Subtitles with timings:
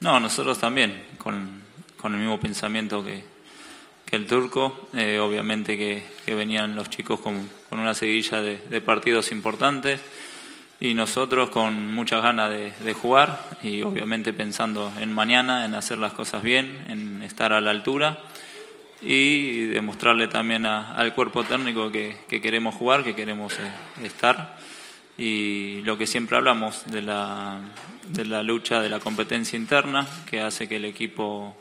[0.00, 1.62] No, nosotros también, con,
[1.96, 3.24] con el mismo pensamiento que,
[4.06, 4.88] que el turco.
[4.94, 10.00] Eh, obviamente que, que venían los chicos con, con una seguilla de, de partidos importantes
[10.80, 15.98] y nosotros con muchas ganas de, de jugar y obviamente pensando en mañana, en hacer
[15.98, 18.18] las cosas bien, en estar a la altura
[19.00, 24.56] y demostrarle también a- al cuerpo técnico que, que queremos jugar, que queremos eh, estar
[25.16, 27.60] y lo que siempre hablamos de la,
[28.08, 31.56] de la lucha de la competencia interna que hace que el equipo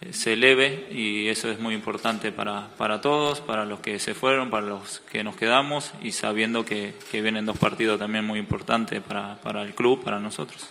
[0.00, 4.14] eh, se eleve y eso es muy importante para, para todos, para los que se
[4.14, 8.38] fueron, para los que nos quedamos y sabiendo que, que vienen dos partidos también muy
[8.38, 10.70] importantes para, para el club, para nosotros.